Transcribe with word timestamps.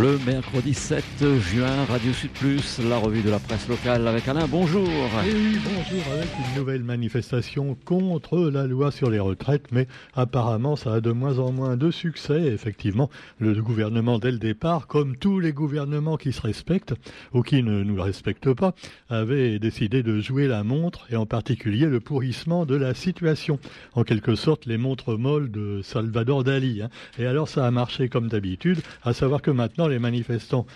Le 0.00 0.16
mercredi 0.24 0.72
7 0.72 1.04
juin, 1.40 1.84
Radio 1.84 2.14
Sud 2.14 2.30
Plus, 2.30 2.78
la 2.88 2.96
revue 2.96 3.20
de 3.20 3.28
la 3.28 3.38
presse 3.38 3.68
locale 3.68 4.08
avec 4.08 4.26
Alain. 4.28 4.46
Bonjour. 4.48 4.88
Et 4.88 5.58
bonjour 5.62 6.12
avec 6.14 6.28
une 6.38 6.58
nouvelle 6.58 6.82
manifestation 6.82 7.76
contre 7.84 8.38
la 8.48 8.66
loi 8.66 8.92
sur 8.92 9.10
les 9.10 9.18
retraites, 9.18 9.66
mais 9.72 9.88
apparemment 10.14 10.74
ça 10.74 10.94
a 10.94 11.00
de 11.02 11.12
moins 11.12 11.38
en 11.38 11.52
moins 11.52 11.76
de 11.76 11.90
succès. 11.90 12.40
Effectivement, 12.40 13.10
le 13.40 13.60
gouvernement 13.60 14.18
dès 14.18 14.30
le 14.30 14.38
départ, 14.38 14.86
comme 14.86 15.18
tous 15.18 15.38
les 15.38 15.52
gouvernements 15.52 16.16
qui 16.16 16.32
se 16.32 16.40
respectent 16.40 16.94
ou 17.34 17.42
qui 17.42 17.62
ne 17.62 17.82
nous 17.82 18.00
respectent 18.00 18.54
pas, 18.54 18.74
avait 19.10 19.58
décidé 19.58 20.02
de 20.02 20.18
jouer 20.18 20.48
la 20.48 20.64
montre 20.64 21.08
et 21.10 21.16
en 21.16 21.26
particulier 21.26 21.84
le 21.84 22.00
pourrissement 22.00 22.64
de 22.64 22.74
la 22.74 22.94
situation. 22.94 23.58
En 23.92 24.04
quelque 24.04 24.34
sorte, 24.34 24.64
les 24.64 24.78
montres 24.78 25.18
molles 25.18 25.50
de 25.50 25.82
Salvador 25.82 26.42
Dali. 26.42 26.80
Hein. 26.80 26.88
Et 27.18 27.26
alors 27.26 27.48
ça 27.48 27.66
a 27.66 27.70
marché 27.70 28.08
comme 28.08 28.28
d'habitude, 28.28 28.80
à 29.02 29.12
savoir 29.12 29.42
que 29.42 29.50
maintenant 29.50 29.89
les 29.90 29.98
manifestants 29.98 30.66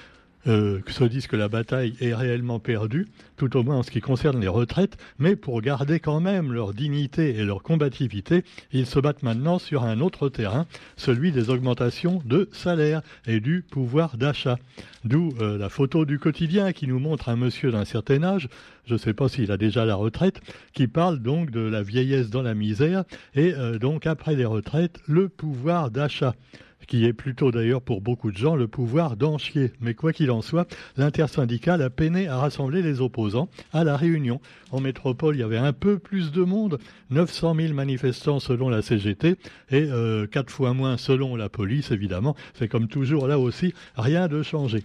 euh, 0.46 0.80
se 0.88 1.04
disent 1.04 1.26
que 1.26 1.36
la 1.36 1.48
bataille 1.48 1.94
est 2.00 2.14
réellement 2.14 2.58
perdue, 2.58 3.06
tout 3.36 3.56
au 3.56 3.62
moins 3.62 3.78
en 3.78 3.82
ce 3.82 3.90
qui 3.90 4.00
concerne 4.00 4.40
les 4.40 4.48
retraites, 4.48 4.98
mais 5.18 5.36
pour 5.36 5.62
garder 5.62 6.00
quand 6.00 6.20
même 6.20 6.52
leur 6.52 6.74
dignité 6.74 7.36
et 7.36 7.44
leur 7.44 7.62
combativité, 7.62 8.44
ils 8.70 8.84
se 8.84 8.98
battent 8.98 9.22
maintenant 9.22 9.58
sur 9.58 9.84
un 9.84 10.00
autre 10.00 10.28
terrain, 10.28 10.66
celui 10.96 11.32
des 11.32 11.48
augmentations 11.48 12.20
de 12.26 12.50
salaire 12.52 13.00
et 13.26 13.40
du 13.40 13.62
pouvoir 13.62 14.18
d'achat. 14.18 14.58
D'où 15.04 15.32
euh, 15.40 15.56
la 15.56 15.70
photo 15.70 16.04
du 16.04 16.18
quotidien 16.18 16.72
qui 16.72 16.86
nous 16.86 16.98
montre 16.98 17.30
un 17.30 17.36
monsieur 17.36 17.70
d'un 17.70 17.86
certain 17.86 18.22
âge, 18.22 18.48
je 18.84 18.94
ne 18.94 18.98
sais 18.98 19.14
pas 19.14 19.28
s'il 19.30 19.50
a 19.50 19.56
déjà 19.56 19.86
la 19.86 19.94
retraite, 19.94 20.42
qui 20.74 20.88
parle 20.88 21.20
donc 21.20 21.50
de 21.50 21.60
la 21.60 21.82
vieillesse 21.82 22.28
dans 22.28 22.42
la 22.42 22.54
misère 22.54 23.04
et 23.34 23.54
euh, 23.54 23.78
donc 23.78 24.06
après 24.06 24.34
les 24.34 24.44
retraites, 24.44 25.00
le 25.06 25.30
pouvoir 25.30 25.90
d'achat 25.90 26.34
qui 26.86 27.04
est 27.04 27.12
plutôt 27.12 27.50
d'ailleurs 27.50 27.82
pour 27.82 28.00
beaucoup 28.00 28.30
de 28.30 28.36
gens 28.36 28.56
le 28.56 28.68
pouvoir 28.68 29.16
d'enchier. 29.16 29.72
Mais 29.80 29.94
quoi 29.94 30.12
qu'il 30.12 30.30
en 30.30 30.42
soit, 30.42 30.66
l'intersyndicale 30.96 31.82
a 31.82 31.90
peiné 31.90 32.28
à 32.28 32.38
rassembler 32.38 32.82
les 32.82 33.00
opposants 33.00 33.48
à 33.72 33.84
la 33.84 33.96
réunion. 33.96 34.40
En 34.70 34.80
métropole, 34.80 35.36
il 35.36 35.40
y 35.40 35.42
avait 35.42 35.58
un 35.58 35.72
peu 35.72 35.98
plus 35.98 36.32
de 36.32 36.42
monde, 36.42 36.78
900 37.10 37.54
000 37.54 37.74
manifestants 37.74 38.40
selon 38.40 38.68
la 38.68 38.82
CGT 38.82 39.36
et 39.70 39.86
euh, 39.90 40.26
quatre 40.26 40.50
fois 40.50 40.74
moins 40.74 40.96
selon 40.96 41.36
la 41.36 41.48
police, 41.48 41.90
évidemment. 41.90 42.36
C'est 42.54 42.68
comme 42.68 42.88
toujours 42.88 43.26
là 43.28 43.38
aussi, 43.38 43.74
rien 43.96 44.28
de 44.28 44.42
changé. 44.42 44.82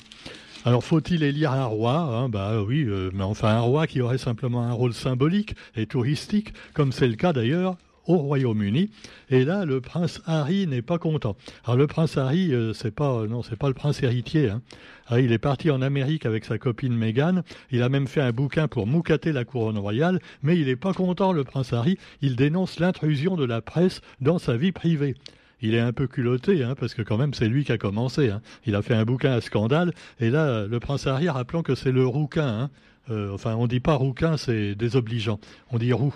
Alors 0.66 0.84
faut-il 0.84 1.24
élire 1.24 1.54
un 1.54 1.66
roi? 1.66 1.98
Hein 1.98 2.30
Bah 2.30 2.62
oui, 2.62 2.84
euh, 2.86 3.12
mais 3.14 3.24
enfin 3.24 3.48
un 3.50 3.62
roi 3.62 3.88
qui 3.88 4.02
aurait 4.02 4.18
simplement 4.18 4.64
un 4.64 4.74
rôle 4.74 4.94
symbolique 4.94 5.56
et 5.76 5.86
touristique, 5.86 6.54
comme 6.74 6.92
c'est 6.92 7.08
le 7.08 7.16
cas 7.16 7.32
d'ailleurs 7.32 7.78
au 8.10 8.18
Royaume-Uni. 8.18 8.90
Et 9.30 9.46
là, 9.46 9.66
le 9.66 9.80
prince 9.80 10.22
Harry 10.26 10.68
n'est 10.68 10.82
pas 10.82 10.98
content. 10.98 11.38
Alors 11.64 11.78
le 11.78 11.88
prince 11.88 12.18
Harry, 12.18 12.54
euh, 12.54 12.74
c'est 12.74 12.94
pas 12.94 13.26
non, 13.28 13.44
c'est 13.44 13.56
pas 13.56 13.68
le 13.68 13.76
prince 13.76 14.02
héritier. 14.04 14.50
Hein. 14.50 14.62
Ah, 15.08 15.20
il 15.20 15.32
est 15.32 15.38
parti 15.38 15.72
en 15.72 15.82
Amérique 15.82 16.26
avec 16.26 16.44
sa 16.44 16.58
copine 16.58 16.96
Meghan. 16.96 17.44
Il 17.72 17.84
a 17.84 17.90
même 17.90 18.08
fait 18.08 18.22
un 18.22 18.32
bouquin 18.32 18.68
pour 18.68 18.88
moucater 18.88 19.32
la 19.32 19.46
couronne 19.46 19.78
royale, 19.78 20.20
mais 20.42 20.58
il 20.58 20.66
n'est 20.66 20.76
pas 20.76 20.94
content, 20.94 21.32
le 21.32 21.44
prince 21.44 21.72
Harry. 21.72 21.98
Il 22.22 22.36
dénonce 22.36 22.80
l'intrusion 22.80 23.36
de 23.36 23.46
la 23.46 23.62
presse 23.62 24.02
dans 24.20 24.40
sa 24.40 24.58
vie 24.58 24.72
privée 24.72 25.16
il 25.62 25.76
est 25.76 25.80
un 25.82 25.92
peu 25.92 26.08
culotté, 26.08 26.64
hein, 26.64 26.74
parce 26.80 26.94
que 26.94 27.02
quand 27.02 27.18
même 27.18 27.34
c'est 27.34 27.50
lui 27.50 27.66
qui 27.66 27.74
a 27.74 27.78
commencé. 27.78 28.30
Hein. 28.30 28.42
Il 28.66 28.76
a 28.76 28.82
fait 28.82 28.94
un 28.94 29.04
bouquin 29.04 29.34
à 29.34 29.42
scandale, 29.42 29.94
et 30.22 30.30
là 30.30 30.66
le 30.66 30.80
prince 30.80 31.06
Harry, 31.06 31.28
rappelons 31.28 31.64
que 31.64 31.76
c'est 31.76 31.92
le 31.92 32.08
rouquin. 32.08 32.70
Euh, 33.10 33.34
enfin, 33.34 33.56
on 33.56 33.68
dit 33.68 33.82
pas 33.82 33.96
rouquin, 33.96 34.38
c'est 34.38 34.74
désobligeant. 34.74 35.40
On 35.72 35.80
dit 35.80 35.92
roux. 35.92 36.16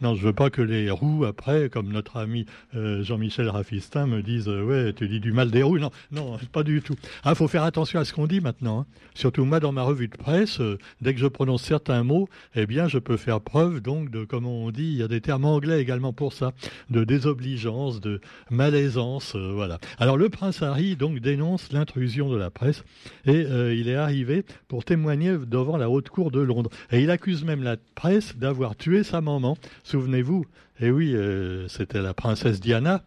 Non, 0.00 0.14
je 0.14 0.22
veux 0.22 0.32
pas 0.32 0.48
que 0.48 0.62
les 0.62 0.90
roues, 0.90 1.24
après, 1.24 1.68
comme 1.68 1.90
notre 1.90 2.18
ami 2.18 2.46
euh, 2.76 3.02
Jean-Michel 3.02 3.48
Rafistin, 3.48 4.06
me 4.06 4.22
disent 4.22 4.48
euh, 4.48 4.62
Ouais, 4.62 4.92
tu 4.92 5.08
dis 5.08 5.18
du 5.18 5.32
mal 5.32 5.50
des 5.50 5.64
roues. 5.64 5.78
Non, 5.78 5.90
non, 6.12 6.38
pas 6.52 6.62
du 6.62 6.82
tout. 6.82 6.94
Ah, 7.24 7.34
faut 7.34 7.48
faire 7.48 7.64
attention 7.64 7.98
à 7.98 8.04
ce 8.04 8.12
qu'on 8.12 8.28
dit 8.28 8.40
maintenant. 8.40 8.80
Hein. 8.80 8.86
Surtout 9.14 9.44
moi, 9.44 9.58
dans 9.58 9.72
ma 9.72 9.82
revue 9.82 10.06
de 10.06 10.16
presse, 10.16 10.60
euh, 10.60 10.78
dès 11.00 11.14
que 11.14 11.20
je 11.20 11.26
prononce 11.26 11.64
certains 11.64 12.04
mots, 12.04 12.28
eh 12.54 12.66
bien, 12.66 12.86
je 12.86 12.98
peux 12.98 13.16
faire 13.16 13.40
preuve, 13.40 13.80
donc, 13.80 14.10
de, 14.10 14.24
comment 14.24 14.62
on 14.62 14.70
dit, 14.70 14.84
il 14.84 14.98
y 14.98 15.02
a 15.02 15.08
des 15.08 15.20
termes 15.20 15.44
anglais 15.44 15.80
également 15.80 16.12
pour 16.12 16.32
ça, 16.32 16.52
de 16.90 17.02
désobligeance, 17.02 18.00
de 18.00 18.20
malaisance, 18.50 19.34
voilà. 19.34 19.78
Alors, 19.98 20.16
le 20.16 20.28
prince 20.28 20.62
Harry, 20.62 20.94
donc, 20.94 21.18
dénonce 21.18 21.72
l'intrusion 21.72 22.30
de 22.30 22.36
la 22.36 22.50
presse 22.50 22.84
et 23.26 23.46
il 23.74 23.88
est 23.88 23.96
arrivé 23.96 24.44
pour 24.68 24.84
témoigner 24.84 25.36
devant 25.46 25.76
la 25.76 25.90
haute 25.90 26.08
cour 26.08 26.30
de 26.30 26.40
Londres. 26.40 26.70
Et 26.92 27.00
il 27.00 27.10
accuse 27.10 27.44
même 27.44 27.62
la 27.62 27.76
presse 27.94 28.36
d'avoir 28.36 28.76
tué 28.76 29.02
sa 29.02 29.20
maman 29.20 29.56
Souvenez-vous, 29.88 30.44
eh 30.80 30.90
oui, 30.90 31.14
euh, 31.14 31.66
c'était 31.68 32.02
la 32.02 32.12
princesse 32.12 32.60
Diana 32.60 33.02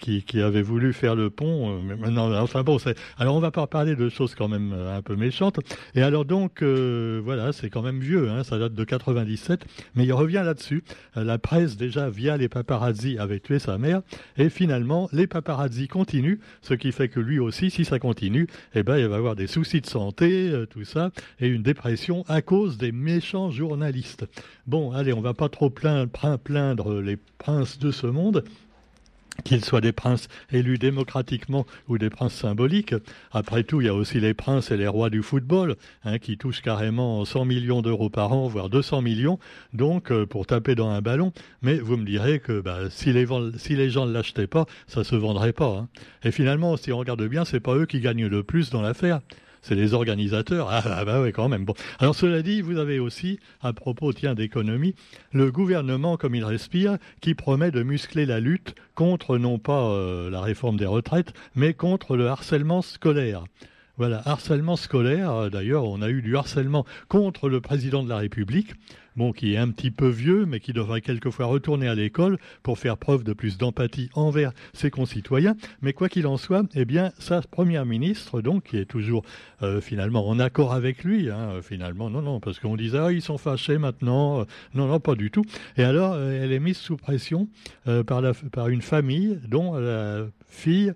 qui, 0.00 0.40
avait 0.40 0.62
voulu 0.62 0.92
faire 0.92 1.14
le 1.14 1.30
pont. 1.30 1.78
Euh, 1.78 1.96
mais 1.98 2.18
enfin 2.18 2.62
bon, 2.62 2.78
alors 3.18 3.36
on 3.36 3.40
va 3.40 3.50
pas 3.50 3.66
parler 3.66 3.96
de 3.96 4.08
choses 4.08 4.34
quand 4.34 4.48
même 4.48 4.72
euh, 4.72 4.96
un 4.96 5.02
peu 5.02 5.16
méchantes. 5.16 5.60
Et 5.94 6.02
alors 6.02 6.24
donc, 6.24 6.62
euh, 6.62 7.20
voilà, 7.24 7.52
c'est 7.52 7.70
quand 7.70 7.82
même 7.82 8.00
vieux, 8.00 8.30
hein, 8.30 8.44
ça 8.44 8.58
date 8.58 8.74
de 8.74 8.84
97, 8.84 9.64
mais 9.94 10.04
il 10.04 10.12
revient 10.12 10.42
là-dessus. 10.44 10.82
La 11.14 11.38
presse 11.38 11.76
déjà 11.76 12.10
via 12.10 12.36
les 12.36 12.48
paparazzi 12.48 13.18
avait 13.18 13.40
tué 13.40 13.58
sa 13.58 13.78
mère, 13.78 14.02
et 14.36 14.48
finalement 14.48 15.08
les 15.12 15.26
paparazzi 15.26 15.88
continuent, 15.88 16.38
ce 16.62 16.74
qui 16.74 16.92
fait 16.92 17.08
que 17.08 17.20
lui 17.20 17.38
aussi, 17.38 17.70
si 17.70 17.84
ça 17.84 17.98
continue, 17.98 18.46
eh 18.74 18.82
ben 18.82 18.98
il 18.98 19.06
va 19.06 19.16
avoir 19.16 19.36
des 19.36 19.46
soucis 19.46 19.80
de 19.80 19.86
santé, 19.86 20.52
tout 20.70 20.84
ça, 20.84 21.10
et 21.40 21.48
une 21.48 21.62
dépression 21.62 22.24
à 22.28 22.42
cause 22.42 22.78
des 22.78 22.92
méchants 22.92 23.50
journalistes. 23.50 24.26
Bon, 24.66 24.92
allez, 24.92 25.12
on 25.12 25.20
va 25.20 25.34
pas 25.34 25.48
trop 25.48 25.70
plaindre 25.70 27.00
les 27.00 27.16
princes 27.38 27.78
de 27.78 27.90
ce 27.90 28.06
monde 28.06 28.44
qu'ils 29.44 29.64
soient 29.64 29.80
des 29.80 29.92
princes 29.92 30.28
élus 30.50 30.78
démocratiquement 30.78 31.66
ou 31.88 31.98
des 31.98 32.10
princes 32.10 32.34
symboliques. 32.34 32.94
Après 33.32 33.64
tout, 33.64 33.80
il 33.80 33.86
y 33.86 33.90
a 33.90 33.94
aussi 33.94 34.20
les 34.20 34.34
princes 34.34 34.70
et 34.70 34.76
les 34.76 34.88
rois 34.88 35.10
du 35.10 35.22
football, 35.22 35.76
hein, 36.04 36.18
qui 36.18 36.38
touchent 36.38 36.62
carrément 36.62 37.24
100 37.24 37.44
millions 37.44 37.82
d'euros 37.82 38.10
par 38.10 38.32
an, 38.32 38.48
voire 38.48 38.68
200 38.68 39.02
millions, 39.02 39.38
donc 39.72 40.10
euh, 40.10 40.26
pour 40.26 40.46
taper 40.46 40.74
dans 40.74 40.90
un 40.90 41.00
ballon. 41.00 41.32
Mais 41.62 41.78
vous 41.78 41.96
me 41.96 42.04
direz 42.04 42.40
que 42.40 42.60
bah, 42.60 42.90
si, 42.90 43.12
les, 43.12 43.26
gens 43.90 44.06
ne 44.06 44.12
l'achetaient 44.12 44.46
pas, 44.46 44.66
ça 44.86 45.04
se 45.04 45.16
vendrait 45.16 45.52
pas. 45.52 45.78
Hein. 45.78 45.88
Et 46.22 46.30
finalement, 46.30 46.76
si 46.76 46.92
on 46.92 46.98
regarde 46.98 47.22
bien, 47.26 47.44
c'est 47.44 47.60
pas 47.60 47.74
eux 47.74 47.86
qui 47.86 48.00
gagnent 48.00 48.26
le 48.26 48.42
plus 48.42 48.70
dans 48.70 48.82
l'affaire 48.82 49.20
c'est 49.66 49.74
les 49.74 49.94
organisateurs. 49.94 50.68
Ah, 50.70 50.82
ah, 50.84 51.04
bah 51.04 51.20
oui, 51.20 51.32
quand 51.32 51.48
même. 51.48 51.66
Alors 51.98 52.14
cela 52.14 52.42
dit, 52.42 52.60
vous 52.60 52.78
avez 52.78 53.00
aussi, 53.00 53.40
à 53.62 53.72
propos 53.72 54.12
tiens 54.12 54.34
d'économie, 54.34 54.94
le 55.32 55.50
gouvernement 55.50 56.16
comme 56.16 56.36
il 56.36 56.44
respire, 56.44 56.98
qui 57.20 57.34
promet 57.34 57.72
de 57.72 57.82
muscler 57.82 58.26
la 58.26 58.38
lutte 58.38 58.76
contre 58.94 59.38
non 59.38 59.58
pas 59.58 59.90
euh, 59.90 60.30
la 60.30 60.40
réforme 60.40 60.76
des 60.76 60.86
retraites, 60.86 61.32
mais 61.56 61.74
contre 61.74 62.16
le 62.16 62.28
harcèlement 62.28 62.80
scolaire. 62.80 63.44
Voilà, 63.96 64.22
harcèlement 64.24 64.76
scolaire. 64.76 65.32
Euh, 65.32 65.50
d'ailleurs, 65.50 65.84
on 65.84 66.00
a 66.00 66.10
eu 66.10 66.22
du 66.22 66.36
harcèlement 66.36 66.86
contre 67.08 67.48
le 67.48 67.60
président 67.60 68.04
de 68.04 68.08
la 68.08 68.18
République 68.18 68.74
bon, 69.16 69.32
qui 69.32 69.54
est 69.54 69.56
un 69.56 69.70
petit 69.70 69.90
peu 69.90 70.08
vieux, 70.08 70.46
mais 70.46 70.60
qui 70.60 70.72
devrait 70.72 71.00
quelquefois 71.00 71.46
retourner 71.46 71.88
à 71.88 71.94
l'école 71.94 72.38
pour 72.62 72.78
faire 72.78 72.96
preuve 72.96 73.24
de 73.24 73.32
plus 73.32 73.58
d'empathie 73.58 74.10
envers 74.14 74.52
ses 74.72 74.90
concitoyens. 74.90 75.56
Mais 75.82 75.92
quoi 75.92 76.08
qu'il 76.08 76.26
en 76.26 76.36
soit, 76.36 76.64
eh 76.74 76.84
bien, 76.84 77.12
sa 77.18 77.40
première 77.40 77.86
ministre, 77.86 78.40
donc, 78.40 78.64
qui 78.64 78.76
est 78.76 78.84
toujours 78.84 79.24
euh, 79.62 79.80
finalement 79.80 80.28
en 80.28 80.38
accord 80.38 80.72
avec 80.72 81.04
lui, 81.04 81.30
hein, 81.30 81.60
finalement, 81.62 82.10
non, 82.10 82.22
non, 82.22 82.40
parce 82.40 82.58
qu'on 82.58 82.76
disait, 82.76 82.98
ah, 82.98 83.12
ils 83.12 83.22
sont 83.22 83.38
fâchés 83.38 83.78
maintenant. 83.78 84.44
Non, 84.74 84.86
non, 84.86 85.00
pas 85.00 85.14
du 85.14 85.30
tout. 85.30 85.44
Et 85.76 85.82
alors, 85.82 86.12
euh, 86.14 86.42
elle 86.42 86.52
est 86.52 86.60
mise 86.60 86.76
sous 86.76 86.96
pression 86.96 87.48
euh, 87.86 88.02
par 88.04 88.68
une 88.68 88.82
famille 88.82 89.38
dont 89.48 89.74
la 89.74 90.26
fille 90.48 90.92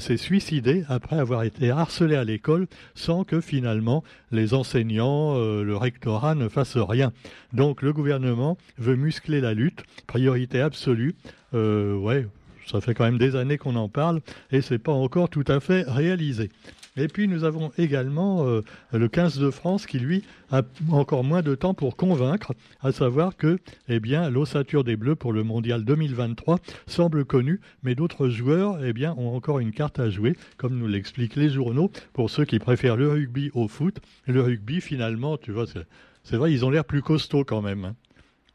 s'est 0.00 0.16
suicidée 0.16 0.84
après 0.88 1.18
avoir 1.18 1.42
été 1.42 1.70
harcelée 1.70 2.16
à 2.16 2.24
l'école 2.24 2.68
sans 2.94 3.24
que 3.24 3.42
finalement 3.42 4.02
les 4.32 4.54
enseignants, 4.54 5.36
le 5.36 5.76
rectorat 5.76 6.34
ne 6.34 6.48
fassent 6.48 6.78
rien. 6.78 7.12
Donc 7.54 7.82
le 7.82 7.92
gouvernement 7.92 8.58
veut 8.78 8.96
muscler 8.96 9.40
la 9.40 9.54
lutte, 9.54 9.84
priorité 10.08 10.60
absolue. 10.60 11.14
Euh, 11.54 11.96
ouais, 11.96 12.26
ça 12.66 12.80
fait 12.80 12.94
quand 12.94 13.04
même 13.04 13.18
des 13.18 13.36
années 13.36 13.58
qu'on 13.58 13.76
en 13.76 13.88
parle 13.88 14.20
et 14.50 14.60
c'est 14.60 14.78
pas 14.78 14.92
encore 14.92 15.28
tout 15.28 15.44
à 15.46 15.60
fait 15.60 15.84
réalisé. 15.86 16.50
Et 16.96 17.08
puis 17.08 17.26
nous 17.26 17.44
avons 17.44 17.72
également 17.76 18.46
euh, 18.46 18.62
le 18.92 19.08
15 19.08 19.38
de 19.38 19.50
France 19.50 19.86
qui 19.86 19.98
lui 19.98 20.22
a 20.50 20.62
encore 20.90 21.24
moins 21.24 21.42
de 21.42 21.54
temps 21.54 21.74
pour 21.74 21.96
convaincre, 21.96 22.54
à 22.82 22.92
savoir 22.92 23.36
que 23.36 23.58
eh 23.88 23.98
bien 23.98 24.30
l'ossature 24.30 24.84
des 24.84 24.96
Bleus 24.96 25.16
pour 25.16 25.32
le 25.32 25.42
mondial 25.42 25.84
2023 25.84 26.58
semble 26.86 27.24
connue, 27.24 27.60
mais 27.82 27.94
d'autres 27.94 28.28
joueurs 28.28 28.84
eh 28.84 28.92
bien 28.92 29.14
ont 29.16 29.34
encore 29.34 29.58
une 29.58 29.72
carte 29.72 29.98
à 29.98 30.08
jouer, 30.08 30.36
comme 30.56 30.76
nous 30.76 30.86
l'expliquent 30.88 31.36
les 31.36 31.50
journaux 31.50 31.90
pour 32.12 32.30
ceux 32.30 32.44
qui 32.44 32.58
préfèrent 32.58 32.96
le 32.96 33.08
rugby 33.08 33.50
au 33.54 33.66
foot. 33.68 34.00
Le 34.26 34.40
rugby 34.40 34.80
finalement, 34.80 35.36
tu 35.36 35.50
vois, 35.50 35.66
c'est 35.66 35.86
c'est 36.24 36.36
vrai, 36.36 36.52
ils 36.52 36.64
ont 36.64 36.70
l'air 36.70 36.84
plus 36.84 37.02
costauds 37.02 37.44
quand 37.44 37.62
même. 37.62 37.84
Hein. 37.84 37.94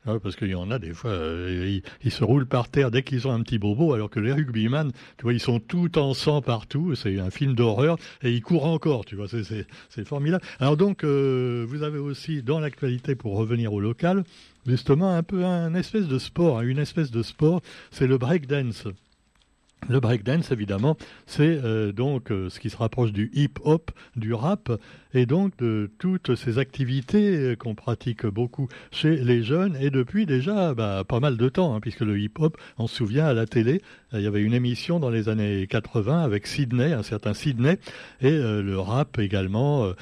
Ah 0.05 0.17
parce 0.23 0.37
qu'il 0.37 0.47
y 0.47 0.55
en 0.55 0.71
a 0.71 0.79
des 0.79 0.93
fois, 0.93 1.11
euh, 1.11 1.81
ils, 2.03 2.11
se 2.11 2.23
roulent 2.23 2.45
par 2.45 2.69
terre 2.69 2.89
dès 2.89 3.03
qu'ils 3.03 3.27
ont 3.27 3.31
un 3.31 3.41
petit 3.41 3.59
bobo, 3.59 3.93
alors 3.93 4.09
que 4.09 4.21
les 4.21 4.31
rugbyman, 4.31 4.91
tu 5.17 5.23
vois, 5.23 5.33
ils 5.33 5.41
sont 5.41 5.59
tout 5.59 5.99
en 5.99 6.13
sang 6.13 6.41
partout. 6.41 6.95
C'est 6.95 7.19
un 7.19 7.29
film 7.29 7.53
d'horreur 7.53 7.97
et 8.23 8.31
ils 8.31 8.41
courent 8.41 8.65
encore, 8.65 9.03
tu 9.03 9.17
vois. 9.17 9.27
C'est 9.27 10.07
formidable. 10.07 10.43
Alors 10.59 10.77
donc, 10.77 11.03
euh, 11.03 11.65
vous 11.67 11.83
avez 11.83 11.99
aussi 11.99 12.41
dans 12.41 12.61
l'actualité, 12.61 13.15
pour 13.15 13.35
revenir 13.35 13.73
au 13.73 13.81
local, 13.81 14.23
justement 14.65 15.13
un 15.13 15.23
peu 15.23 15.43
un 15.43 15.75
espèce 15.75 16.07
de 16.07 16.17
sport, 16.17 16.59
hein, 16.59 16.61
une 16.61 16.79
espèce 16.79 17.11
de 17.11 17.21
sport, 17.21 17.61
c'est 17.91 18.07
le 18.07 18.17
breakdance. 18.17 18.87
Le 19.89 19.99
breakdance, 19.99 20.51
évidemment, 20.51 20.97
c'est 21.25 21.59
euh, 21.63 21.91
donc 21.91 22.29
ce 22.29 22.59
qui 22.59 22.69
se 22.69 22.77
rapproche 22.77 23.11
du 23.11 23.31
hip-hop, 23.33 23.91
du 24.15 24.33
rap, 24.33 24.71
et 25.13 25.25
donc 25.25 25.57
de 25.57 25.89
toutes 25.97 26.35
ces 26.35 26.57
activités 26.57 27.35
euh, 27.35 27.55
qu'on 27.55 27.75
pratique 27.75 28.25
beaucoup 28.25 28.67
chez 28.91 29.15
les 29.17 29.43
jeunes, 29.43 29.77
et 29.79 29.89
depuis 29.89 30.25
déjà 30.25 30.73
bah, 30.73 31.03
pas 31.07 31.19
mal 31.19 31.37
de 31.37 31.49
temps, 31.49 31.75
hein, 31.75 31.79
puisque 31.79 32.01
le 32.01 32.19
hip-hop, 32.19 32.57
on 32.77 32.87
se 32.87 32.95
souvient 32.95 33.25
à 33.25 33.33
la 33.33 33.45
télé, 33.45 33.81
il 34.13 34.21
y 34.21 34.27
avait 34.27 34.41
une 34.41 34.53
émission 34.53 34.99
dans 34.99 35.09
les 35.09 35.29
années 35.29 35.67
80 35.67 36.23
avec 36.23 36.47
Sydney, 36.47 36.93
un 36.93 37.03
certain 37.03 37.33
Sydney, 37.33 37.77
et 38.21 38.31
le 38.31 38.79
rap 38.79 39.19
également, 39.19 39.93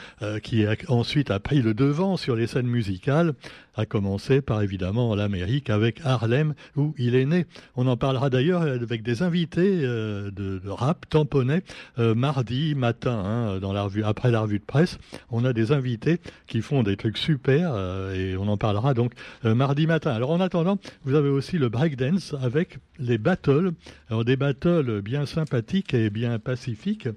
qui 0.44 0.66
a, 0.66 0.76
ensuite 0.88 1.30
a 1.30 1.42
pris 1.42 1.62
le 1.62 1.74
devant 1.74 2.16
sur 2.16 2.38
les 2.38 2.48
scènes 2.48 2.68
musicales, 2.68 3.34
a 3.78 3.86
commencé 3.86 4.42
par 4.42 4.62
évidemment 4.62 5.16
l'Amérique 5.16 5.70
avec 5.70 6.02
Harlem, 6.04 6.56
où 6.76 6.94
il 6.98 7.16
est 7.16 7.26
né. 7.26 7.46
On 7.76 7.88
en 7.88 7.96
parlera 7.96 8.30
d'ailleurs 8.30 8.64
avec 8.64 9.04
des 9.04 9.22
invités 9.22 9.82
euh, 9.84 10.32
de, 10.32 10.60
rap 10.68 11.08
tamponnais 11.08 11.64
euh, 12.00 12.16
mardi 12.16 12.76
matin 12.76 13.24
hein, 13.24 13.60
dans 13.60 13.74
la 13.74 13.84
revue 13.84 14.04
après 14.04 14.32
la 14.32 14.42
revue 14.42 14.60
de 14.60 14.66
presse. 14.66 14.97
On 15.32 15.46
a 15.46 15.54
des 15.54 15.72
invités 15.72 16.20
qui 16.48 16.62
font 16.62 16.84
des 16.84 16.98
trucs 16.98 17.18
super 17.18 17.72
euh, 17.74 18.14
et 18.14 18.38
on 18.38 18.48
en 18.48 18.58
parlera 18.58 18.94
donc 18.94 19.14
mardi 19.44 19.88
matin. 19.88 20.12
Alors 20.12 20.32
en 20.32 20.40
attendant, 20.40 20.78
vous 21.04 21.16
avez 21.16 21.30
aussi 21.30 21.58
le 21.58 21.70
breakdance 21.70 22.36
avec 22.42 22.80
les 23.00 23.18
battles. 23.18 23.72
Alors 24.10 24.26
des 24.26 24.36
battles 24.36 25.02
bien 25.02 25.26
sympathiques 25.26 25.94
et 25.94 26.10
bien 26.10 26.40
pacifiques 26.40 27.08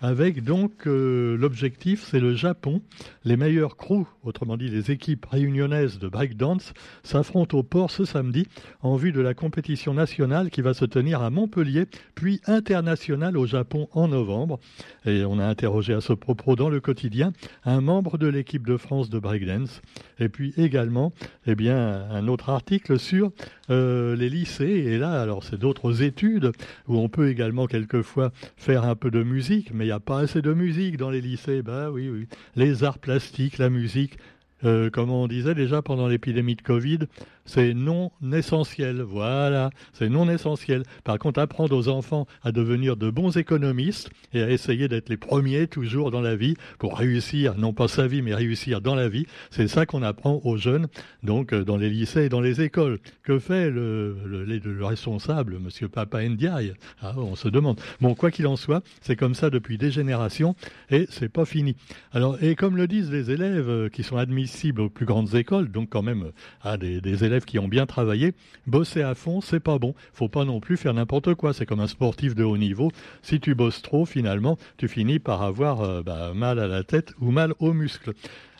avec 0.00 0.44
donc 0.44 0.86
l'objectif, 0.86 2.04
c'est 2.04 2.20
le 2.20 2.34
Japon. 2.34 2.82
Les 3.24 3.36
meilleurs 3.36 3.76
crews, 3.76 4.06
autrement 4.22 4.56
dit 4.56 4.68
les 4.68 4.90
équipes 4.90 5.26
réunionnaises 5.26 5.98
de 5.98 6.08
breakdance, 6.08 6.72
s'affrontent 7.02 7.58
au 7.58 7.62
port 7.62 7.90
ce 7.90 8.04
samedi 8.04 8.46
en 8.80 8.96
vue 8.96 9.12
de 9.12 9.20
la 9.20 9.34
compétition 9.34 9.94
nationale 9.94 10.50
qui 10.50 10.62
va 10.62 10.74
se 10.74 10.84
tenir 10.84 11.22
à 11.22 11.30
Montpellier 11.30 11.86
puis 12.14 12.40
international 12.46 13.36
au 13.36 13.46
Japon 13.46 13.88
en 13.92 14.08
novembre. 14.08 14.60
Et 15.04 15.24
on 15.24 15.38
a 15.38 15.44
interrogé 15.44 15.94
à 15.94 16.00
ce 16.00 16.12
propos 16.12 16.56
dans 16.56 16.68
le 16.68 16.80
quotidien 16.80 17.27
un 17.64 17.80
membre 17.80 18.18
de 18.18 18.26
l'équipe 18.26 18.66
de 18.66 18.76
France 18.76 19.10
de 19.10 19.18
breakdance. 19.18 19.80
Et 20.18 20.28
puis 20.28 20.52
également, 20.56 21.12
eh 21.46 21.54
bien, 21.54 22.08
un 22.10 22.28
autre 22.28 22.50
article 22.50 22.98
sur 22.98 23.30
euh, 23.70 24.16
les 24.16 24.28
lycées. 24.28 24.64
Et 24.64 24.98
là, 24.98 25.20
alors, 25.20 25.44
c'est 25.44 25.58
d'autres 25.58 26.02
études 26.02 26.52
où 26.86 26.98
on 26.98 27.08
peut 27.08 27.28
également 27.28 27.66
quelquefois 27.66 28.32
faire 28.56 28.84
un 28.84 28.94
peu 28.94 29.10
de 29.10 29.22
musique, 29.22 29.72
mais 29.72 29.84
il 29.84 29.88
n'y 29.88 29.92
a 29.92 30.00
pas 30.00 30.20
assez 30.20 30.42
de 30.42 30.52
musique 30.52 30.96
dans 30.96 31.10
les 31.10 31.20
lycées. 31.20 31.62
Bah 31.62 31.90
oui, 31.90 32.08
oui. 32.08 32.26
Les 32.56 32.84
arts 32.84 32.98
plastiques, 32.98 33.58
la 33.58 33.70
musique, 33.70 34.18
euh, 34.64 34.90
comme 34.90 35.10
on 35.10 35.28
disait 35.28 35.54
déjà 35.54 35.82
pendant 35.82 36.08
l'épidémie 36.08 36.56
de 36.56 36.62
Covid, 36.62 37.00
c'est 37.48 37.74
non 37.74 38.12
essentiel. 38.32 39.00
Voilà, 39.02 39.70
c'est 39.94 40.08
non 40.08 40.28
essentiel. 40.28 40.82
Par 41.02 41.18
contre, 41.18 41.40
apprendre 41.40 41.74
aux 41.76 41.88
enfants 41.88 42.26
à 42.42 42.52
devenir 42.52 42.96
de 42.96 43.10
bons 43.10 43.36
économistes 43.36 44.10
et 44.32 44.42
à 44.42 44.50
essayer 44.50 44.86
d'être 44.86 45.08
les 45.08 45.16
premiers 45.16 45.66
toujours 45.66 46.10
dans 46.10 46.20
la 46.20 46.36
vie 46.36 46.54
pour 46.78 46.96
réussir, 46.98 47.56
non 47.56 47.72
pas 47.72 47.88
sa 47.88 48.06
vie, 48.06 48.22
mais 48.22 48.34
réussir 48.34 48.80
dans 48.80 48.94
la 48.94 49.08
vie, 49.08 49.26
c'est 49.50 49.66
ça 49.66 49.86
qu'on 49.86 50.02
apprend 50.02 50.40
aux 50.44 50.56
jeunes, 50.58 50.88
donc 51.22 51.52
euh, 51.52 51.64
dans 51.64 51.78
les 51.78 51.88
lycées 51.88 52.24
et 52.24 52.28
dans 52.28 52.42
les 52.42 52.60
écoles. 52.60 52.98
Que 53.22 53.38
fait 53.38 53.70
le, 53.70 54.16
le, 54.26 54.84
responsable, 54.84 55.58
Monsieur 55.58 55.88
Papa 55.88 56.22
Ndiaye? 56.22 56.74
Ah, 57.00 57.14
On 57.16 57.34
se 57.34 57.48
demande. 57.48 57.80
Bon, 58.00 58.14
quoi 58.14 58.30
qu'il 58.30 58.46
en 58.46 58.56
soit, 58.56 58.82
c'est 59.00 59.16
comme 59.16 59.34
ça 59.34 59.48
depuis 59.48 59.78
des 59.78 59.90
générations 59.90 60.54
et 60.90 61.06
c'est 61.08 61.30
pas 61.30 61.46
fini. 61.46 61.76
Alors, 62.12 62.42
et 62.42 62.54
comme 62.54 62.76
le 62.76 62.86
disent 62.86 63.10
les 63.10 63.30
élèves 63.30 63.68
euh, 63.68 63.88
qui 63.88 64.02
sont 64.02 64.18
admissibles 64.18 64.82
aux 64.82 64.90
plus 64.90 65.06
grandes 65.06 65.34
écoles, 65.34 65.70
donc 65.70 65.88
quand 65.88 66.02
même 66.02 66.30
des, 66.78 67.00
des 67.00 67.24
élèves 67.24 67.37
qui 67.46 67.58
ont 67.58 67.68
bien 67.68 67.86
travaillé, 67.86 68.34
bosser 68.66 69.02
à 69.02 69.14
fond, 69.14 69.40
c'est 69.40 69.60
pas 69.60 69.78
bon. 69.78 69.94
Faut 70.12 70.28
pas 70.28 70.44
non 70.44 70.60
plus 70.60 70.76
faire 70.76 70.94
n'importe 70.94 71.34
quoi. 71.34 71.52
C'est 71.52 71.66
comme 71.66 71.80
un 71.80 71.86
sportif 71.86 72.34
de 72.34 72.44
haut 72.44 72.56
niveau. 72.56 72.90
Si 73.22 73.40
tu 73.40 73.54
bosses 73.54 73.82
trop, 73.82 74.06
finalement, 74.06 74.58
tu 74.76 74.88
finis 74.88 75.18
par 75.18 75.42
avoir 75.42 75.82
euh, 75.82 76.02
bah, 76.02 76.32
mal 76.34 76.58
à 76.58 76.66
la 76.66 76.84
tête 76.84 77.12
ou 77.20 77.30
mal 77.30 77.54
aux 77.58 77.72
muscles. 77.72 78.12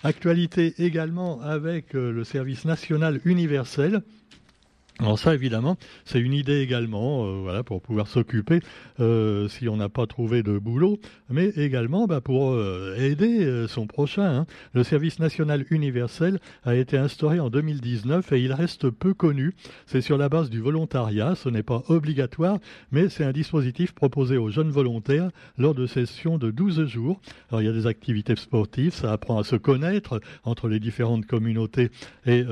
Actualité 0.05 0.75
également 0.79 1.41
avec 1.41 1.95
euh, 1.95 2.13
le 2.13 2.25
service 2.25 2.65
national 2.65 3.21
universel 3.25 4.03
alors 5.01 5.17
ça, 5.17 5.33
évidemment, 5.33 5.77
c'est 6.05 6.19
une 6.19 6.33
idée 6.33 6.61
également, 6.61 7.25
euh, 7.25 7.39
voilà, 7.43 7.63
pour 7.63 7.81
pouvoir 7.81 8.09
s'occuper 8.09 8.59
euh, 8.99 9.47
si 9.47 9.69
on 9.69 9.77
n'a 9.77 9.89
pas 9.89 10.09
trouvé 10.09 10.43
de 10.43 10.59
boulot, 10.59 10.99
mais 11.31 11.51
également 11.51 12.09
bah, 12.09 12.21
pour 12.21 12.51
euh, 12.51 12.97
aider 12.99 13.67
son 13.69 13.87
prochain. 13.87 14.41
Hein. 14.41 14.47
Le 14.73 14.83
service 14.83 15.21
national 15.21 15.65
universel 15.71 16.41
a 16.65 16.75
été 16.75 16.99
instauré 16.99 17.39
en 17.39 17.49
2019 17.49 18.33
et 18.33 18.41
il 18.41 18.53
reste 18.53 18.91
peu 18.91 19.15
connu. 19.15 19.55
C'est 19.87 20.01
sur 20.01 20.19
la 20.19 20.29
base 20.29 20.51
du 20.51 20.59
volontariat, 20.59 21.37
ce 21.37 21.49
n'est 21.49 21.63
pas 21.63 21.85
obligatoire, 21.87 22.59
mais 22.91 23.09
c'est 23.09 23.25
un 23.25 23.33
dispositif 23.33 23.93
proposé 23.93 24.37
aux 24.37 24.51
jeunes 24.51 24.73
volontaires 24.73 25.31
lors 25.59 25.77
de 25.77 25.87
sessions 25.87 26.39
de 26.39 26.51
12 26.51 26.87
jours. 26.87 27.21
Alors 27.51 27.63
il 27.63 27.67
y 27.67 27.71
a 27.71 27.73
des 27.73 27.87
activités 27.87 28.35
sportives, 28.35 28.95
ça 28.95 29.13
apprend 29.13 29.39
à 29.39 29.45
se 29.45 29.55
connaître 29.55 30.21
entre 30.43 30.67
les 30.67 30.81
différentes 30.81 31.27
communautés 31.27 31.91
et, 32.27 32.43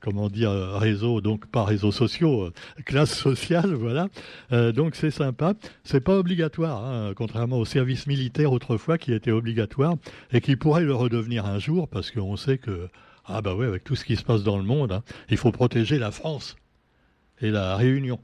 comment 0.00 0.28
dire, 0.28 0.50
réseaux. 0.50 1.22
Donc 1.22 1.37
par 1.46 1.66
réseaux 1.66 1.92
sociaux, 1.92 2.44
euh, 2.44 2.52
classe 2.84 3.14
sociale, 3.14 3.74
voilà. 3.74 4.08
Euh, 4.52 4.72
donc 4.72 4.94
c'est 4.94 5.10
sympa. 5.10 5.54
C'est 5.84 6.00
pas 6.00 6.16
obligatoire, 6.16 6.84
hein, 6.84 7.12
contrairement 7.16 7.58
au 7.58 7.64
service 7.64 8.06
militaire 8.06 8.52
autrefois 8.52 8.98
qui 8.98 9.12
était 9.12 9.30
obligatoire 9.30 9.94
et 10.32 10.40
qui 10.40 10.56
pourrait 10.56 10.84
le 10.84 10.94
redevenir 10.94 11.46
un 11.46 11.58
jour 11.58 11.88
parce 11.88 12.10
qu'on 12.10 12.36
sait 12.36 12.58
que 12.58 12.88
ah 13.26 13.42
bah 13.42 13.54
ouais, 13.54 13.66
avec 13.66 13.84
tout 13.84 13.94
ce 13.94 14.04
qui 14.04 14.16
se 14.16 14.24
passe 14.24 14.42
dans 14.42 14.56
le 14.56 14.64
monde, 14.64 14.92
hein, 14.92 15.02
il 15.28 15.36
faut 15.36 15.52
protéger 15.52 15.98
la 15.98 16.10
France 16.10 16.56
et 17.40 17.50
la 17.50 17.76
Réunion. 17.76 18.20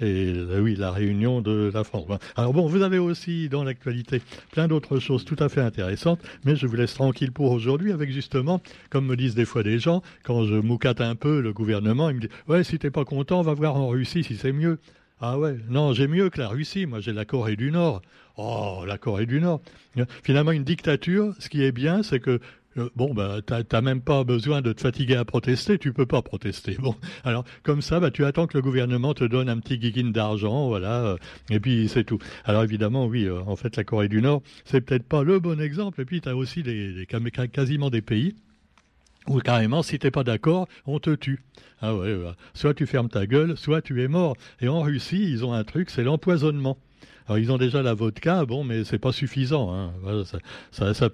Et 0.00 0.32
euh, 0.34 0.60
oui, 0.60 0.76
la 0.76 0.90
Réunion 0.90 1.40
de 1.40 1.70
la 1.72 1.84
France. 1.84 2.06
Alors 2.36 2.52
bon, 2.52 2.66
vous 2.66 2.82
avez 2.82 2.98
aussi 2.98 3.48
dans 3.48 3.64
l'actualité 3.64 4.22
plein 4.52 4.68
d'autres 4.68 4.98
choses 4.98 5.24
tout 5.24 5.36
à 5.38 5.48
fait 5.48 5.60
intéressantes, 5.60 6.20
mais 6.44 6.56
je 6.56 6.66
vous 6.66 6.76
laisse 6.76 6.94
tranquille 6.94 7.32
pour 7.32 7.50
aujourd'hui 7.50 7.92
avec 7.92 8.10
justement, 8.10 8.60
comme 8.90 9.06
me 9.06 9.16
disent 9.16 9.34
des 9.34 9.44
fois 9.44 9.62
des 9.62 9.78
gens, 9.78 10.02
quand 10.22 10.44
je 10.44 10.54
moucate 10.54 11.00
un 11.00 11.14
peu 11.14 11.40
le 11.40 11.52
gouvernement, 11.52 12.10
il 12.10 12.16
me 12.16 12.20
dit 12.20 12.28
Ouais, 12.48 12.64
si 12.64 12.78
t'es 12.78 12.90
pas 12.90 13.04
content, 13.04 13.40
on 13.40 13.42
va 13.42 13.54
voir 13.54 13.76
en 13.76 13.88
Russie 13.88 14.24
si 14.24 14.36
c'est 14.36 14.52
mieux. 14.52 14.78
Ah 15.20 15.38
ouais, 15.38 15.56
non, 15.68 15.92
j'ai 15.92 16.08
mieux 16.08 16.28
que 16.28 16.40
la 16.40 16.48
Russie, 16.48 16.86
moi 16.86 17.00
j'ai 17.00 17.12
la 17.12 17.24
Corée 17.24 17.56
du 17.56 17.70
Nord. 17.70 18.02
Oh, 18.36 18.82
la 18.86 18.98
Corée 18.98 19.26
du 19.26 19.40
Nord. 19.40 19.60
Finalement, 20.24 20.50
une 20.50 20.64
dictature, 20.64 21.34
ce 21.38 21.48
qui 21.48 21.62
est 21.62 21.70
bien, 21.70 22.02
c'est 22.02 22.18
que 22.18 22.40
bon, 22.96 23.14
bah, 23.14 23.38
t'as 23.44 23.80
même 23.80 24.00
pas 24.00 24.24
besoin 24.24 24.62
de 24.62 24.72
te 24.72 24.80
fatiguer 24.80 25.16
à 25.16 25.24
protester, 25.24 25.78
tu 25.78 25.92
peux 25.92 26.06
pas 26.06 26.22
protester. 26.22 26.76
Bon, 26.84 26.94
alors 27.24 27.44
comme 27.62 27.80
ça, 27.80 27.98
bah, 27.98 28.10
tu 28.10 28.24
attends 28.26 28.46
que 28.46 28.58
le 28.58 28.62
gouvernement 28.62 29.14
te 29.14 29.24
donne 29.24 29.48
un 29.48 29.58
petit 29.58 29.78
guiguine 29.78 30.12
d'argent, 30.12 30.68
voilà, 30.68 31.04
euh, 31.04 31.16
et 31.50 31.60
puis 31.60 31.88
c'est 31.88 32.04
tout. 32.04 32.18
Alors 32.44 32.62
évidemment, 32.62 33.06
oui, 33.06 33.24
euh, 33.24 33.40
en 33.46 33.56
fait, 33.56 33.76
la 33.76 33.84
Corée 33.84 34.08
du 34.08 34.20
Nord, 34.20 34.42
c'est 34.64 34.82
peut-être 34.82 35.04
pas 35.04 35.22
le 35.22 35.38
bon 35.38 35.60
exemple. 35.60 36.00
Et 36.00 36.04
puis 36.04 36.20
tu 36.20 36.28
as 36.28 36.36
aussi 36.36 36.62
des, 36.62 37.06
quasiment 37.52 37.88
des 37.88 38.02
pays 38.02 38.34
où 39.26 39.38
carrément, 39.38 39.82
si 39.82 39.98
t'es 39.98 40.10
pas 40.10 40.24
d'accord, 40.24 40.68
on 40.86 40.98
te 40.98 41.14
tue. 41.14 41.42
Ah 41.80 41.94
ouais, 41.94 42.14
soit 42.52 42.74
tu 42.74 42.86
fermes 42.86 43.08
ta 43.08 43.26
gueule, 43.26 43.56
soit 43.56 43.80
tu 43.80 44.02
es 44.02 44.08
mort. 44.08 44.36
Et 44.60 44.68
en 44.68 44.82
Russie, 44.82 45.24
ils 45.30 45.44
ont 45.44 45.52
un 45.52 45.64
truc, 45.64 45.90
c'est 45.90 46.04
l'empoisonnement. 46.04 46.78
Alors 47.26 47.38
ils 47.38 47.50
ont 47.50 47.56
déjà 47.56 47.82
la 47.82 47.94
vodka, 47.94 48.44
bon, 48.44 48.64
mais 48.64 48.84
c'est 48.84 48.98
pas 48.98 49.12
suffisant. 49.12 49.72
Hein. 49.72 49.92
ça, 50.70 51.10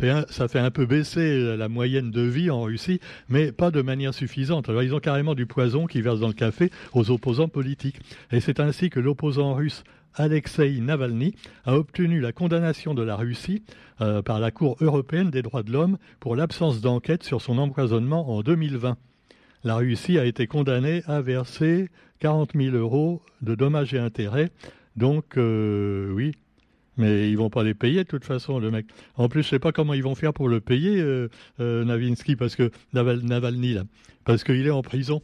fait 0.48 0.58
un, 0.58 0.70
peu 0.70 0.84
baisser 0.84 1.56
la 1.56 1.68
moyenne 1.68 2.10
de 2.10 2.22
vie 2.22 2.50
en 2.50 2.62
Russie, 2.62 3.00
mais 3.28 3.52
pas 3.52 3.70
de 3.70 3.80
manière 3.80 4.12
suffisante. 4.12 4.68
Alors 4.68 4.82
ils 4.82 4.94
ont 4.94 4.98
carrément 4.98 5.34
du 5.34 5.46
poison 5.46 5.86
qui 5.86 6.00
verse 6.00 6.18
dans 6.18 6.28
le 6.28 6.34
café 6.34 6.70
aux 6.94 7.10
opposants 7.10 7.48
politiques. 7.48 8.00
Et 8.32 8.40
c'est 8.40 8.58
ainsi 8.58 8.90
que 8.90 8.98
l'opposant 8.98 9.54
russe 9.54 9.84
Alexei 10.14 10.80
Navalny 10.80 11.34
a 11.64 11.76
obtenu 11.76 12.20
la 12.20 12.32
condamnation 12.32 12.94
de 12.94 13.02
la 13.02 13.16
Russie 13.16 13.62
euh, 14.00 14.22
par 14.22 14.40
la 14.40 14.50
Cour 14.50 14.76
européenne 14.80 15.30
des 15.30 15.42
droits 15.42 15.62
de 15.62 15.70
l'homme 15.70 15.98
pour 16.18 16.34
l'absence 16.34 16.80
d'enquête 16.80 17.22
sur 17.22 17.40
son 17.40 17.58
empoisonnement 17.58 18.28
en 18.30 18.42
2020. 18.42 18.96
La 19.62 19.76
Russie 19.76 20.18
a 20.18 20.24
été 20.24 20.46
condamnée 20.46 21.02
à 21.06 21.20
verser 21.20 21.90
40 22.18 22.52
000 22.54 22.76
euros 22.76 23.22
de 23.42 23.54
dommages 23.54 23.94
et 23.94 23.98
intérêts 23.98 24.50
donc, 24.96 25.36
euh, 25.36 26.10
oui. 26.12 26.32
Mais 26.96 27.30
ils 27.30 27.36
vont 27.36 27.48
pas 27.48 27.62
les 27.62 27.72
payer 27.72 28.04
de 28.04 28.08
toute 28.08 28.24
façon, 28.24 28.58
le 28.58 28.70
mec. 28.70 28.86
En 29.16 29.28
plus, 29.28 29.42
je 29.42 29.48
sais 29.48 29.58
pas 29.58 29.72
comment 29.72 29.94
ils 29.94 30.02
vont 30.02 30.14
faire 30.14 30.34
pour 30.34 30.48
le 30.48 30.60
payer, 30.60 31.00
euh, 31.00 31.28
euh, 31.60 31.84
Navinsky, 31.84 32.36
parce 32.36 32.56
que 32.56 32.70
Navalny, 32.92 33.72
là, 33.72 33.84
parce 34.24 34.44
qu'il 34.44 34.66
est 34.66 34.70
en 34.70 34.82
prison. 34.82 35.22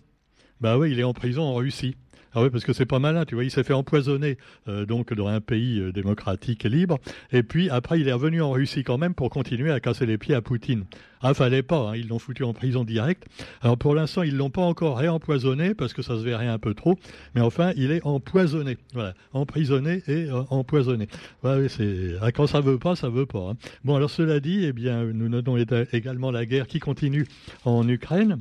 Bah 0.61 0.79
oui, 0.79 0.93
il 0.93 1.01
est 1.01 1.05
en 1.05 1.13
prison 1.13 1.43
en 1.43 1.55
Russie. 1.55 1.97
Ah 2.39 2.43
oui, 2.43 2.51
parce 2.51 2.65
que 2.65 2.75
c'est 2.75 2.85
pas 2.85 2.99
malin, 2.99 3.25
tu 3.25 3.35
vois, 3.35 3.45
il 3.45 3.51
s'est 3.51 3.65
fait 3.65 3.73
empoisonner 3.73 4.37
euh, 4.69 4.85
donc 4.85 5.15
dans 5.15 5.27
un 5.27 5.41
pays 5.41 5.81
euh, 5.81 5.91
démocratique 5.91 6.67
et 6.67 6.69
libre, 6.69 6.99
et 7.33 7.43
puis 7.43 7.71
après 7.71 7.99
il 7.99 8.09
est 8.09 8.13
revenu 8.13 8.43
en 8.43 8.51
Russie 8.51 8.85
quand 8.85 8.99
même 8.99 9.15
pour 9.15 9.31
continuer 9.31 9.73
à 9.73 9.81
casser 9.81 10.05
les 10.05 10.19
pieds 10.19 10.35
à 10.35 10.43
Poutine. 10.43 10.85
Ah, 11.23 11.33
fallait 11.33 11.63
pas, 11.63 11.79
hein, 11.79 11.97
ils 11.97 12.09
l'ont 12.09 12.19
foutu 12.19 12.45
en 12.45 12.53
prison 12.53 12.85
direct. 12.85 13.25
Alors 13.63 13.79
pour 13.79 13.95
l'instant, 13.95 14.23
ils 14.23 14.37
l'ont 14.37 14.51
pas 14.51 14.61
encore 14.61 14.99
réempoisonné 14.99 15.73
parce 15.73 15.95
que 15.95 16.03
ça 16.03 16.19
se 16.19 16.25
verrait 16.25 16.47
un 16.47 16.59
peu 16.59 16.75
trop, 16.75 16.99
mais 17.35 17.41
enfin, 17.41 17.73
il 17.75 17.91
est 17.91 18.05
empoisonné. 18.05 18.77
Voilà, 18.93 19.15
emprisonné 19.33 20.03
et 20.07 20.27
euh, 20.27 20.43
empoisonné. 20.51 21.09
Ouais, 21.43 21.71
c'est 21.71 22.17
ah, 22.21 22.33
quand 22.33 22.47
ça 22.47 22.61
veut 22.61 22.79
pas, 22.79 22.97
ça 22.97 23.09
veut 23.09 23.25
pas. 23.25 23.53
Hein. 23.53 23.55
Bon, 23.83 23.97
alors 23.97 24.11
cela 24.11 24.41
dit, 24.41 24.63
eh 24.63 24.75
bien, 24.75 25.05
nous 25.05 25.31
notons 25.31 25.57
également 25.91 26.31
la 26.31 26.45
guerre 26.45 26.67
qui 26.67 26.81
continue 26.81 27.27
en 27.65 27.89
Ukraine. 27.89 28.41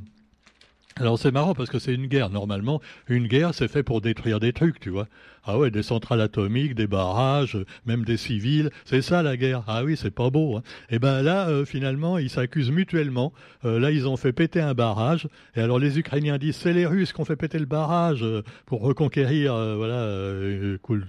Alors 0.98 1.20
c'est 1.20 1.32
marrant 1.32 1.54
parce 1.54 1.70
que 1.70 1.78
c'est 1.78 1.94
une 1.94 2.08
guerre. 2.08 2.30
Normalement, 2.30 2.80
une 3.10 3.28
guerre, 3.28 3.54
c'est 3.54 3.68
fait 3.68 3.84
pour 3.84 4.00
détruire 4.00 4.40
des 4.40 4.54
trucs, 4.54 4.80
tu 4.80 4.90
vois. 4.90 5.10
Ah 5.44 5.60
ouais, 5.60 5.70
des 5.70 5.84
centrales 5.84 6.22
atomiques, 6.22 6.74
des 6.74 6.88
barrages, 6.88 7.58
même 7.86 8.06
des 8.06 8.16
civils. 8.16 8.70
C'est 8.86 9.02
ça 9.02 9.22
la 9.22 9.36
guerre. 9.36 9.66
Ah 9.68 9.84
oui, 9.84 9.98
c'est 9.98 10.10
pas 10.10 10.30
beau. 10.30 10.56
Hein. 10.56 10.64
Et 10.90 10.96
eh 10.96 11.00
ben 11.00 11.22
là, 11.22 11.50
euh, 11.50 11.66
finalement, 11.66 12.18
ils 12.18 12.30
s'accusent 12.30 12.72
mutuellement. 12.72 13.34
Euh, 13.66 13.78
là, 13.78 13.92
ils 13.92 14.08
ont 14.08 14.16
fait 14.16 14.32
péter 14.32 14.62
un 14.62 14.74
barrage. 14.74 15.28
Et 15.58 15.60
alors 15.60 15.80
les 15.80 16.00
Ukrainiens 16.00 16.38
disent 16.38 16.56
c'est 16.56 16.72
les 16.72 16.86
Russes 16.86 17.12
qui 17.12 17.20
ont 17.20 17.26
fait 17.26 17.36
péter 17.36 17.60
le 17.60 17.66
barrage 17.66 18.24
euh, 18.24 18.42
pour 18.66 18.82
reconquérir, 18.82 19.54
voilà, 19.76 20.08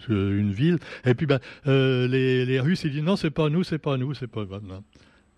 une 0.08 0.50
ville. 0.50 0.78
Et 1.04 1.14
puis 1.14 1.26
ben, 1.26 1.38
les, 1.64 2.58
Russes 2.58 2.82
ils 2.82 2.90
disent 2.90 3.04
non, 3.04 3.14
c'est 3.14 3.30
pas 3.30 3.50
nous, 3.50 3.62
c'est 3.62 3.78
pas 3.78 3.96
nous, 3.96 4.14
c'est 4.14 4.26
pas. 4.26 4.46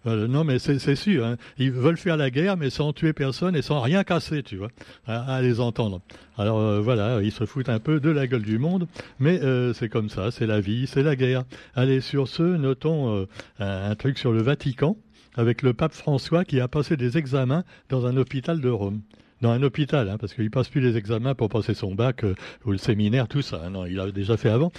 Euh, 0.07 0.29
non, 0.29 0.45
mais 0.45 0.59
c'est 0.59 0.95
sûr. 0.95 1.25
Hein. 1.25 1.37
Ils 1.59 1.73
veulent 1.73 1.97
faire 1.97 2.17
la 2.17 2.31
guerre, 2.31 2.57
mais 2.57 2.71
sans 2.71 2.93
tuer 2.93 3.13
personne 3.13 3.57
et 3.57 3.63
sans 3.63 3.81
rien 3.81 4.05
casser, 4.05 4.43
tu 4.43 4.57
vois, 4.57 4.71
à, 5.07 5.43
les 5.43 5.61
entendre. 5.61 6.01
Alors 6.37 6.59
euh, 6.59 6.81
voilà, 6.81 7.21
ils 7.23 7.33
se 7.33 7.45
foutent 7.45 7.69
un 7.69 7.81
peu 7.81 8.01
de 8.01 8.11
la 8.11 8.27
gueule 8.27 8.43
du 8.43 8.59
monde, 8.59 8.87
mais 9.19 9.41
euh, 9.43 9.73
c'est 9.73 9.89
comme 9.89 10.09
ça, 10.09 10.31
c'est 10.31 10.47
la 10.47 10.61
vie, 10.61 10.87
c'est 10.87 11.03
la 11.03 11.17
guerre. 11.17 11.45
Allez, 11.75 12.01
sur 12.01 12.29
ce, 12.29 12.43
notons 12.43 13.27
un, 13.59 13.95
truc 13.97 14.19
sur 14.19 14.33
le 14.33 14.43
Vatican, 14.43 14.97
avec 15.37 15.63
le 15.63 15.75
pape 15.75 15.93
François 15.93 16.45
qui 16.45 16.61
a 16.61 16.69
passé 16.69 16.97
des 16.97 17.19
examens 17.19 17.65
dans 17.89 18.07
un 18.07 18.17
hôpital 18.17 18.61
de 18.61 18.69
Rome 18.69 19.01
dans 19.41 19.51
un 19.51 19.63
hôpital, 19.63 20.09
hein, 20.09 20.19
parce 20.19 20.35
qu'il 20.35 20.51
passe 20.51 20.69
plus 20.69 20.81
les 20.81 20.97
examens 20.97 21.35
pour 21.35 21.49
passer 21.49 21.75
son 21.75 21.95
bac 21.95 22.25
ou 22.65 22.73
le 22.73 22.79
séminaire, 22.79 23.29
tout 23.29 23.43
ça. 23.43 23.63
Hein. 23.65 23.71
non, 23.71 23.87
il 23.87 23.99
a 24.01 24.11
déjà 24.11 24.37
fait 24.37 24.51
avant. 24.51 24.73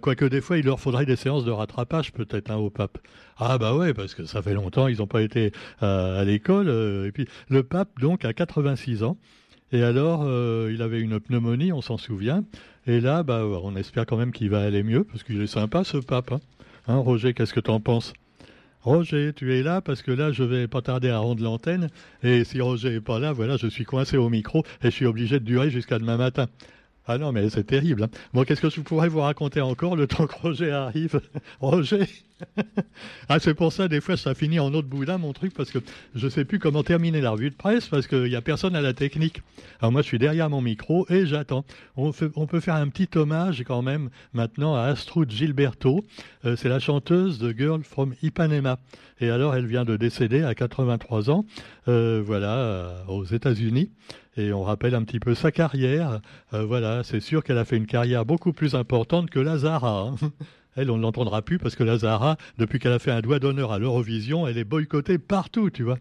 quoique 0.00 0.24
des 0.24 0.40
fois, 0.40 0.58
il 0.58 0.64
leur 0.64 0.80
faudrait 0.80 1.06
des 1.06 1.16
séances 1.16 1.44
de 1.44 1.50
rattrapage 1.50 2.12
peut-être 2.12 2.50
hein, 2.50 2.56
au 2.56 2.70
pape. 2.70 2.98
Ah 3.38 3.58
bah 3.58 3.74
ouais, 3.74 3.92
parce 3.92 4.14
que 4.14 4.24
ça 4.24 4.40
fait 4.40 4.54
longtemps, 4.54 4.88
ils 4.88 4.98
n'ont 4.98 5.06
pas 5.06 5.22
été 5.22 5.52
euh, 5.82 6.20
à 6.20 6.24
l'école. 6.24 6.68
Euh, 6.68 7.06
et 7.06 7.12
puis 7.12 7.26
le 7.48 7.62
pape, 7.62 7.90
donc, 8.00 8.24
a 8.24 8.32
86 8.32 9.02
ans. 9.02 9.18
Et 9.72 9.82
alors, 9.82 10.22
euh, 10.24 10.70
il 10.72 10.80
avait 10.80 11.00
une 11.00 11.20
pneumonie, 11.20 11.72
on 11.72 11.82
s'en 11.82 11.98
souvient. 11.98 12.44
Et 12.86 13.00
là, 13.00 13.22
bah, 13.22 13.44
on 13.44 13.76
espère 13.76 14.06
quand 14.06 14.16
même 14.16 14.32
qu'il 14.32 14.48
va 14.48 14.62
aller 14.62 14.82
mieux, 14.82 15.04
parce 15.04 15.22
qu'il 15.22 15.40
est 15.42 15.46
sympa, 15.46 15.84
ce 15.84 15.98
pape. 15.98 16.32
Hein, 16.32 16.40
hein 16.88 16.96
Roger, 16.96 17.34
qu'est-ce 17.34 17.52
que 17.52 17.60
tu 17.60 17.70
en 17.70 17.80
penses? 17.80 18.14
Roger, 18.86 19.32
tu 19.34 19.52
es 19.52 19.64
là 19.64 19.80
parce 19.80 20.00
que 20.00 20.12
là, 20.12 20.30
je 20.30 20.44
vais 20.44 20.68
pas 20.68 20.80
tarder 20.80 21.10
à 21.10 21.18
rendre 21.18 21.42
l'antenne. 21.42 21.88
Et 22.22 22.44
si 22.44 22.60
Roger 22.60 22.94
est 22.94 23.00
pas 23.00 23.18
là, 23.18 23.32
voilà, 23.32 23.56
je 23.56 23.66
suis 23.66 23.84
coincé 23.84 24.16
au 24.16 24.28
micro 24.28 24.62
et 24.80 24.86
je 24.86 24.90
suis 24.90 25.06
obligé 25.06 25.40
de 25.40 25.44
durer 25.44 25.70
jusqu'à 25.70 25.98
demain 25.98 26.16
matin. 26.16 26.46
Ah 27.04 27.18
non, 27.18 27.32
mais 27.32 27.50
c'est 27.50 27.64
terrible. 27.64 28.04
Hein. 28.04 28.10
Bon, 28.32 28.44
qu'est-ce 28.44 28.60
que 28.60 28.70
je 28.70 28.80
pourrais 28.80 29.08
vous 29.08 29.22
raconter 29.22 29.60
encore 29.60 29.96
le 29.96 30.06
temps 30.06 30.28
que 30.28 30.36
Roger 30.36 30.70
arrive? 30.70 31.20
Roger? 31.58 32.06
Ah, 33.28 33.38
c'est 33.40 33.54
pour 33.54 33.72
ça, 33.72 33.88
des 33.88 34.00
fois, 34.00 34.16
ça 34.16 34.34
finit 34.34 34.60
en 34.60 34.72
autre 34.72 34.88
boudin, 34.88 35.18
mon 35.18 35.32
truc, 35.32 35.52
parce 35.52 35.70
que 35.70 35.78
je 36.14 36.28
sais 36.28 36.44
plus 36.44 36.58
comment 36.58 36.82
terminer 36.82 37.20
la 37.20 37.30
revue 37.30 37.50
de 37.50 37.56
presse, 37.56 37.88
parce 37.88 38.06
qu'il 38.06 38.24
n'y 38.24 38.36
a 38.36 38.40
personne 38.40 38.76
à 38.76 38.80
la 38.80 38.94
technique. 38.94 39.42
Alors 39.80 39.92
moi, 39.92 40.02
je 40.02 40.06
suis 40.06 40.18
derrière 40.18 40.48
mon 40.48 40.60
micro 40.60 41.06
et 41.10 41.26
j'attends. 41.26 41.64
On, 41.96 42.12
peut 42.12 42.60
faire 42.60 42.76
un 42.76 42.88
petit 42.88 43.08
hommage, 43.18 43.64
quand 43.66 43.82
même, 43.82 44.10
maintenant, 44.32 44.74
à 44.74 44.82
Astrud 44.82 45.30
Gilberto. 45.30 46.04
Euh, 46.44 46.56
c'est 46.56 46.68
la 46.68 46.78
chanteuse 46.78 47.38
de 47.38 47.52
Girl 47.56 47.82
from 47.82 48.14
Ipanema. 48.22 48.78
Et 49.20 49.30
alors, 49.30 49.54
elle 49.54 49.66
vient 49.66 49.84
de 49.84 49.96
décéder 49.96 50.42
à 50.42 50.54
83 50.54 51.30
ans, 51.30 51.44
euh, 51.88 52.22
voilà, 52.24 52.56
euh, 52.56 53.04
aux 53.08 53.24
États-Unis 53.24 53.90
et 54.38 54.52
on 54.52 54.62
rappelle 54.62 54.94
un 54.94 55.02
petit 55.02 55.18
peu 55.18 55.34
sa 55.34 55.50
carrière. 55.50 56.20
Voilà, 56.52 57.02
c'est 57.04 57.20
sûr 57.20 57.42
qu'elle 57.42 57.56
a 57.56 57.64
fait 57.64 57.78
une 57.78 57.86
carrière 57.86 58.26
beaucoup 58.26 58.52
plus 58.52 58.74
importante 58.74 59.30
que 59.30 59.38
Lazara. 59.38 60.10
Hein. 60.10 60.16
Elle, 60.76 60.90
on 60.90 60.98
ne 60.98 61.02
l'entendra 61.02 61.42
plus 61.42 61.58
parce 61.58 61.74
que 61.74 61.82
Lazara, 61.82 62.36
depuis 62.58 62.78
qu'elle 62.78 62.92
a 62.92 62.98
fait 62.98 63.10
un 63.10 63.20
doigt 63.20 63.38
d'honneur 63.38 63.72
à 63.72 63.78
l'Eurovision, 63.78 64.46
elle 64.46 64.58
est 64.58 64.64
boycottée 64.64 65.18
partout, 65.18 65.70
tu 65.70 65.82
vois. 65.82 65.98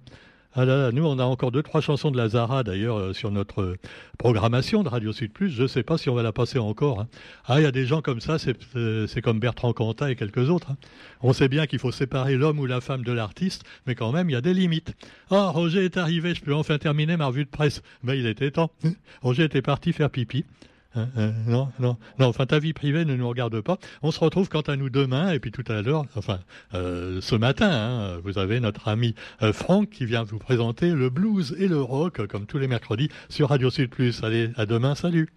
Ah 0.57 0.65
nous, 0.93 1.05
on 1.05 1.19
a 1.19 1.23
encore 1.25 1.51
deux, 1.51 1.63
trois 1.63 1.81
chansons 1.81 2.11
de 2.11 2.17
Lazara, 2.17 2.63
d'ailleurs, 2.63 2.97
euh, 2.97 3.13
sur 3.13 3.29
notre 3.29 3.61
euh, 3.61 3.77
programmation 4.17 4.83
de 4.83 4.87
Radio 4.87 5.11
Sud 5.11 5.33
Plus. 5.33 5.49
Je 5.49 5.63
ne 5.63 5.67
sais 5.67 5.83
pas 5.83 5.97
si 5.97 6.09
on 6.09 6.15
va 6.15 6.23
la 6.23 6.31
passer 6.31 6.59
encore. 6.59 7.01
Hein. 7.01 7.07
Ah, 7.45 7.59
il 7.59 7.63
y 7.63 7.65
a 7.65 7.73
des 7.73 7.85
gens 7.85 8.01
comme 8.01 8.21
ça, 8.21 8.37
euh, 8.77 9.05
c'est 9.05 9.21
comme 9.21 9.39
Bertrand 9.41 9.73
Cantat 9.73 10.11
et 10.11 10.15
quelques 10.15 10.49
autres. 10.49 10.71
Hein. 10.71 10.77
On 11.21 11.33
sait 11.33 11.49
bien 11.49 11.67
qu'il 11.67 11.79
faut 11.79 11.91
séparer 11.91 12.37
l'homme 12.37 12.59
ou 12.59 12.67
la 12.67 12.79
femme 12.79 13.03
de 13.03 13.11
l'artiste, 13.11 13.65
mais 13.85 13.95
quand 13.95 14.13
même, 14.13 14.29
il 14.29 14.33
y 14.33 14.37
a 14.37 14.41
des 14.41 14.53
limites. 14.53 14.93
Ah, 15.29 15.49
Roger 15.49 15.83
est 15.83 15.97
arrivé, 15.97 16.33
je 16.33 16.41
peux 16.41 16.53
enfin 16.53 16.77
terminer 16.77 17.17
ma 17.17 17.27
revue 17.27 17.43
de 17.43 17.49
presse. 17.49 17.81
Ben, 18.05 18.13
il 18.13 18.25
était 18.25 18.51
temps. 18.51 18.71
Roger 19.21 19.43
était 19.43 19.61
parti 19.61 19.91
faire 19.91 20.09
pipi. 20.09 20.45
Hein, 20.95 21.09
hein, 21.17 21.33
non, 21.45 21.69
non, 21.79 21.97
non. 22.19 22.27
Enfin, 22.27 22.45
ta 22.45 22.59
vie 22.59 22.73
privée 22.73 23.05
ne 23.05 23.15
nous 23.15 23.27
regarde 23.27 23.59
pas. 23.61 23.77
On 24.01 24.11
se 24.11 24.19
retrouve 24.19 24.49
quant 24.49 24.61
à 24.61 24.75
nous 24.75 24.89
demain 24.89 25.31
et 25.31 25.39
puis 25.39 25.51
tout 25.51 25.63
à 25.67 25.81
l'heure, 25.81 26.05
enfin, 26.15 26.39
euh, 26.73 27.19
ce 27.21 27.35
matin, 27.35 27.69
hein, 27.69 28.19
vous 28.23 28.37
avez 28.37 28.59
notre 28.59 28.87
ami 28.87 29.15
euh, 29.41 29.53
Franck 29.53 29.89
qui 29.89 30.05
vient 30.05 30.23
vous 30.23 30.39
présenter 30.39 30.91
le 30.91 31.09
blues 31.09 31.55
et 31.59 31.67
le 31.67 31.81
rock 31.81 32.25
comme 32.27 32.45
tous 32.45 32.57
les 32.57 32.67
mercredis 32.67 33.09
sur 33.29 33.49
Radio 33.49 33.69
Sud 33.69 33.89
Plus. 33.89 34.23
Allez, 34.23 34.51
à 34.55 34.65
demain, 34.65 34.95
salut. 34.95 35.29